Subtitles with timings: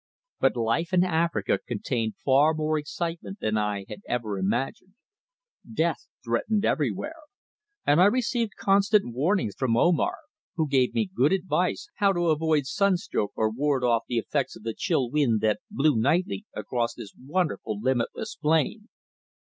[0.39, 4.95] But life in Africa contained far more excitement than I had ever imagined.
[5.71, 7.17] Death threatened everywhere,
[7.85, 10.17] and I received constant warnings from Omar,
[10.55, 14.63] who gave me good advice how to avoid sunstroke or ward off the effects of
[14.63, 18.89] the chill wind that blew nightly across this wonderful limitless plain.